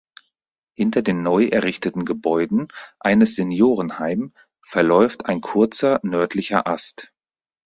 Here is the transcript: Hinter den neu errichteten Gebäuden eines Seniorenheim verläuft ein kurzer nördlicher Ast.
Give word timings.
Hinter 0.73 1.03
den 1.03 1.21
neu 1.21 1.45
errichteten 1.49 2.05
Gebäuden 2.05 2.69
eines 2.99 3.35
Seniorenheim 3.35 4.33
verläuft 4.65 5.27
ein 5.27 5.41
kurzer 5.41 5.99
nördlicher 6.01 6.65
Ast. 6.65 7.13